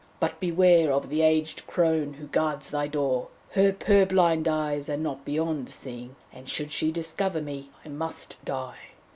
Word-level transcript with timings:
But 0.19 0.39
beware 0.39 0.91
of 0.91 1.09
the 1.09 1.21
aged 1.21 1.67
crone 1.67 2.13
who 2.15 2.25
guards 2.25 2.71
thy 2.71 2.87
door! 2.87 3.27
Her 3.51 3.71
purblind 3.71 4.47
eyes 4.47 4.89
are 4.89 4.97
not 4.97 5.23
beyond 5.23 5.69
seeing, 5.69 6.15
and 6.33 6.49
should 6.49 6.71
she 6.71 6.91
discover 6.91 7.39
me 7.39 7.69
I 7.85 7.89
must 7.89 8.43
die.' 8.43 8.79